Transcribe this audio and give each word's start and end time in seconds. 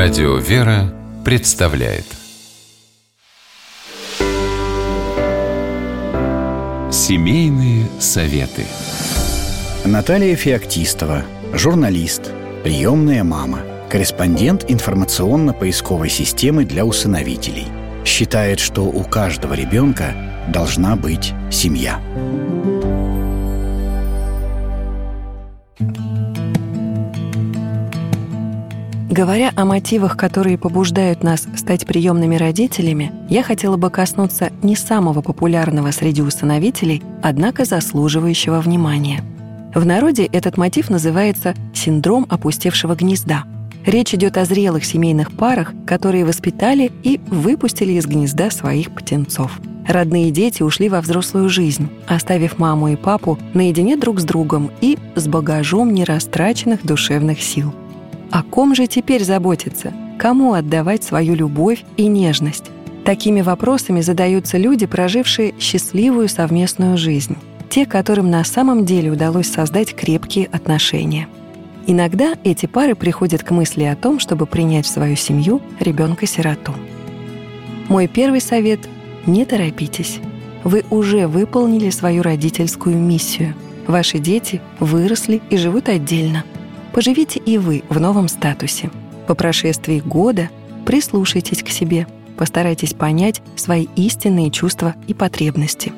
Радио 0.00 0.36
«Вера» 0.36 0.94
представляет 1.24 2.04
Семейные 6.92 7.88
советы 7.98 8.64
Наталья 9.84 10.36
Феоктистова, 10.36 11.24
журналист, 11.52 12.30
приемная 12.62 13.24
мама, 13.24 13.62
корреспондент 13.90 14.70
информационно-поисковой 14.70 16.10
системы 16.10 16.64
для 16.64 16.84
усыновителей. 16.84 17.66
Считает, 18.04 18.60
что 18.60 18.82
у 18.82 19.02
каждого 19.02 19.54
ребенка 19.54 20.14
должна 20.46 20.94
быть 20.94 21.32
семья. 21.50 22.00
Говоря 29.18 29.50
о 29.56 29.64
мотивах, 29.64 30.16
которые 30.16 30.56
побуждают 30.56 31.24
нас 31.24 31.48
стать 31.56 31.86
приемными 31.86 32.36
родителями, 32.36 33.10
я 33.28 33.42
хотела 33.42 33.76
бы 33.76 33.90
коснуться 33.90 34.52
не 34.62 34.76
самого 34.76 35.22
популярного 35.22 35.90
среди 35.90 36.22
усыновителей, 36.22 37.02
однако 37.20 37.64
заслуживающего 37.64 38.60
внимания. 38.60 39.24
В 39.74 39.84
народе 39.84 40.26
этот 40.26 40.56
мотив 40.56 40.88
называется 40.88 41.56
«синдром 41.74 42.26
опустевшего 42.28 42.94
гнезда». 42.94 43.42
Речь 43.84 44.14
идет 44.14 44.36
о 44.36 44.44
зрелых 44.44 44.84
семейных 44.84 45.32
парах, 45.32 45.72
которые 45.84 46.24
воспитали 46.24 46.92
и 47.02 47.20
выпустили 47.26 47.94
из 47.94 48.06
гнезда 48.06 48.52
своих 48.52 48.92
птенцов. 48.92 49.58
Родные 49.88 50.30
дети 50.30 50.62
ушли 50.62 50.88
во 50.88 51.00
взрослую 51.00 51.48
жизнь, 51.48 51.88
оставив 52.06 52.60
маму 52.60 52.90
и 52.90 52.94
папу 52.94 53.36
наедине 53.52 53.96
друг 53.96 54.20
с 54.20 54.24
другом 54.24 54.70
и 54.80 54.96
с 55.16 55.26
багажом 55.26 55.92
нерастраченных 55.92 56.86
душевных 56.86 57.42
сил– 57.42 57.74
о 58.30 58.42
ком 58.42 58.74
же 58.74 58.86
теперь 58.86 59.24
заботиться? 59.24 59.92
Кому 60.18 60.52
отдавать 60.52 61.02
свою 61.02 61.34
любовь 61.34 61.84
и 61.96 62.06
нежность? 62.06 62.70
Такими 63.04 63.40
вопросами 63.40 64.02
задаются 64.02 64.58
люди, 64.58 64.84
прожившие 64.84 65.54
счастливую 65.58 66.28
совместную 66.28 66.98
жизнь. 66.98 67.36
Те, 67.70 67.86
которым 67.86 68.30
на 68.30 68.44
самом 68.44 68.84
деле 68.84 69.10
удалось 69.10 69.50
создать 69.50 69.94
крепкие 69.94 70.46
отношения. 70.46 71.28
Иногда 71.86 72.34
эти 72.44 72.66
пары 72.66 72.94
приходят 72.94 73.42
к 73.42 73.50
мысли 73.50 73.84
о 73.84 73.96
том, 73.96 74.18
чтобы 74.18 74.44
принять 74.44 74.84
в 74.84 74.90
свою 74.90 75.16
семью 75.16 75.62
ребенка-сироту. 75.80 76.74
Мой 77.88 78.08
первый 78.08 78.42
совет– 78.42 78.80
не 79.26 79.46
торопитесь. 79.46 80.18
Вы 80.64 80.84
уже 80.90 81.26
выполнили 81.26 81.88
свою 81.88 82.22
родительскую 82.22 82.96
миссию. 82.96 83.54
Ваши 83.86 84.18
дети 84.18 84.60
выросли 84.80 85.40
и 85.48 85.56
живут 85.56 85.88
отдельно– 85.88 86.44
Поживите 86.92 87.40
и 87.44 87.58
вы 87.58 87.84
в 87.88 88.00
новом 88.00 88.28
статусе. 88.28 88.90
По 89.26 89.34
прошествии 89.34 90.00
года 90.00 90.48
прислушайтесь 90.86 91.62
к 91.62 91.68
себе, 91.68 92.06
постарайтесь 92.36 92.94
понять 92.94 93.42
свои 93.56 93.86
истинные 93.96 94.50
чувства 94.50 94.94
и 95.06 95.14
потребности. 95.14 95.92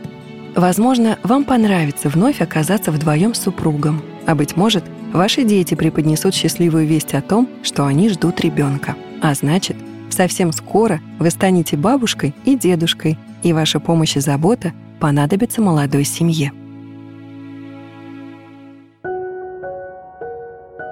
Возможно, 0.57 1.19
вам 1.23 1.45
понравится 1.45 2.09
вновь 2.09 2.41
оказаться 2.41 2.91
вдвоем 2.91 3.35
с 3.35 3.43
супругом, 3.43 4.03
а 4.27 4.35
быть 4.35 4.57
может, 4.57 4.85
ваши 5.13 5.45
дети 5.45 5.75
преподнесут 5.75 6.35
счастливую 6.35 6.87
весть 6.87 7.15
о 7.15 7.23
том, 7.23 7.49
что 7.63 7.87
они 7.87 8.09
ждут 8.09 8.41
ребенка. 8.41 8.97
А 9.23 9.33
значит, 9.35 9.77
совсем 10.11 10.53
скоро 10.53 11.01
вы 11.19 11.31
станете 11.31 11.77
бабушкой 11.77 12.35
и 12.45 12.57
дедушкой, 12.57 13.17
и 13.43 13.53
ваша 13.53 13.79
помощь 13.79 14.17
и 14.17 14.21
забота 14.21 14.73
понадобятся 14.99 15.63
молодой 15.63 16.05
семье. 16.05 16.53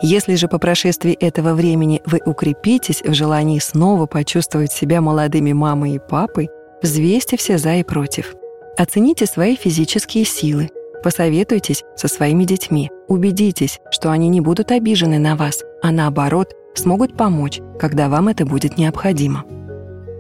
Если 0.00 0.36
же 0.36 0.46
по 0.46 0.58
прошествии 0.58 1.12
этого 1.12 1.54
времени 1.54 2.02
вы 2.06 2.20
укрепитесь 2.24 3.02
в 3.02 3.12
желании 3.14 3.58
снова 3.58 4.06
почувствовать 4.06 4.70
себя 4.70 5.00
молодыми 5.00 5.52
мамой 5.52 5.94
и 5.94 5.98
папой, 5.98 6.50
взвесьте 6.82 7.36
все 7.36 7.58
«за» 7.58 7.74
и 7.74 7.82
«против». 7.82 8.34
Оцените 8.76 9.26
свои 9.26 9.56
физические 9.56 10.24
силы, 10.24 10.70
посоветуйтесь 11.02 11.82
со 11.96 12.06
своими 12.06 12.44
детьми, 12.44 12.92
убедитесь, 13.08 13.80
что 13.90 14.12
они 14.12 14.28
не 14.28 14.40
будут 14.40 14.70
обижены 14.70 15.18
на 15.18 15.34
вас, 15.34 15.64
а 15.82 15.90
наоборот, 15.90 16.54
смогут 16.74 17.16
помочь, 17.16 17.60
когда 17.80 18.08
вам 18.08 18.28
это 18.28 18.46
будет 18.46 18.78
необходимо. 18.78 19.44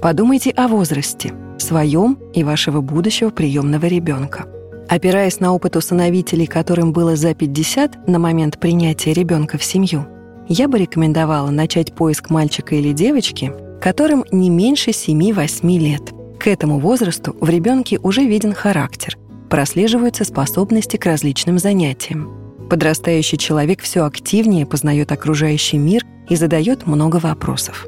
Подумайте 0.02 0.50
о 0.50 0.66
возрасте, 0.66 1.32
своем 1.58 2.18
и 2.32 2.42
вашего 2.42 2.80
будущего 2.80 3.30
приемного 3.30 3.86
ребенка– 3.86 4.46
Опираясь 4.88 5.38
на 5.38 5.52
опыт 5.52 5.76
усыновителей, 5.76 6.46
которым 6.46 6.92
было 6.92 7.14
за 7.14 7.34
50 7.34 8.08
на 8.08 8.18
момент 8.18 8.58
принятия 8.58 9.12
ребенка 9.12 9.58
в 9.58 9.64
семью, 9.64 10.06
я 10.48 10.66
бы 10.66 10.78
рекомендовала 10.78 11.50
начать 11.50 11.94
поиск 11.94 12.30
мальчика 12.30 12.74
или 12.74 12.92
девочки, 12.92 13.52
которым 13.82 14.24
не 14.32 14.48
меньше 14.48 14.90
7-8 14.90 15.78
лет. 15.78 16.02
К 16.40 16.46
этому 16.46 16.78
возрасту 16.78 17.36
в 17.38 17.50
ребенке 17.50 17.98
уже 17.98 18.24
виден 18.24 18.54
характер, 18.54 19.18
прослеживаются 19.50 20.24
способности 20.24 20.96
к 20.96 21.04
различным 21.04 21.58
занятиям. 21.58 22.30
Подрастающий 22.70 23.36
человек 23.36 23.82
все 23.82 24.06
активнее 24.06 24.64
познает 24.64 25.12
окружающий 25.12 25.76
мир 25.76 26.02
и 26.30 26.36
задает 26.36 26.86
много 26.86 27.16
вопросов. 27.16 27.86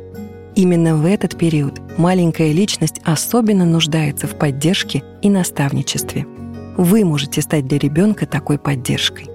Именно 0.55 0.97
в 0.97 1.06
этот 1.06 1.38
период 1.38 1.81
маленькая 1.97 2.53
личность 2.53 3.00
особенно 3.05 3.65
нуждается 3.65 4.27
в 4.27 4.37
поддержке 4.37 5.03
и 5.22 5.31
наставничестве– 5.31 6.27
вы 6.76 7.04
можете 7.04 7.42
стать 7.42 7.66
для 7.66 7.78
ребенка 7.78 8.26
такой 8.26 8.58
поддержкой. 8.58 9.26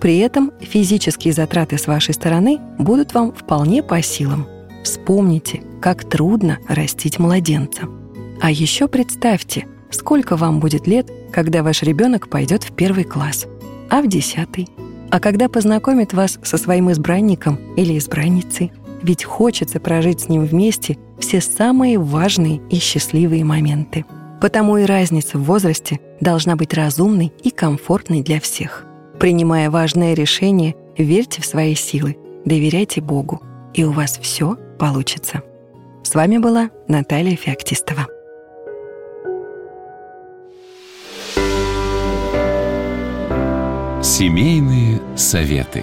При 0.00 0.18
этом 0.18 0.52
физические 0.60 1.32
затраты 1.32 1.78
с 1.78 1.86
вашей 1.86 2.14
стороны 2.14 2.58
будут 2.78 3.14
вам 3.14 3.32
вполне 3.32 3.82
по 3.82 4.02
силам. 4.02 4.46
Вспомните, 4.84 5.62
как 5.80 6.08
трудно 6.08 6.58
растить 6.68 7.18
младенца. 7.18 7.88
А 8.40 8.50
еще 8.50 8.88
представьте, 8.88 9.66
сколько 9.90 10.36
вам 10.36 10.60
будет 10.60 10.86
лет, 10.86 11.10
когда 11.32 11.62
ваш 11.62 11.82
ребенок 11.82 12.28
пойдет 12.28 12.62
в 12.62 12.72
первый 12.72 13.04
класс, 13.04 13.46
а 13.90 14.02
в 14.02 14.08
десятый, 14.08 14.68
а 15.10 15.18
когда 15.18 15.48
познакомит 15.48 16.12
вас 16.12 16.38
со 16.42 16.58
своим 16.58 16.90
избранником 16.90 17.58
или 17.76 17.96
избранницей. 17.98 18.72
Ведь 19.02 19.24
хочется 19.24 19.78
прожить 19.78 20.20
с 20.20 20.28
ним 20.28 20.44
вместе 20.44 20.98
все 21.18 21.40
самые 21.40 21.98
важные 21.98 22.60
и 22.70 22.76
счастливые 22.76 23.44
моменты– 23.44 24.04
Потому 24.40 24.76
и 24.76 24.84
разница 24.84 25.38
в 25.38 25.44
возрасте 25.44 26.00
должна 26.20 26.56
быть 26.56 26.74
разумной 26.74 27.32
и 27.42 27.50
комфортной 27.50 28.22
для 28.22 28.40
всех. 28.40 28.84
Принимая 29.18 29.70
важное 29.70 30.14
решение, 30.14 30.74
верьте 30.98 31.40
в 31.40 31.46
свои 31.46 31.74
силы, 31.74 32.16
доверяйте 32.44 33.00
Богу, 33.00 33.40
и 33.72 33.84
у 33.84 33.92
вас 33.92 34.18
все 34.20 34.56
получится. 34.78 35.42
С 36.02 36.14
вами 36.14 36.38
была 36.38 36.70
Наталья 36.86 37.36
Феоктистова. 37.36 38.06
Семейные 44.02 45.00
советы. 45.16 45.82